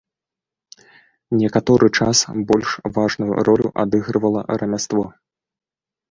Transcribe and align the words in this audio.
Некаторы 1.41 1.89
час 1.97 2.17
больш 2.51 2.69
важную 2.95 3.31
ролю 3.49 3.69
адыгрывала 3.83 4.41
рамяство. 4.63 5.05